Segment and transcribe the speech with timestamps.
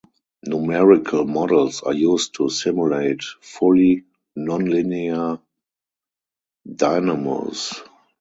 [0.47, 4.03] Numerical models are used to simulate fully
[4.35, 5.39] nonlinear
[6.67, 7.83] dynamos.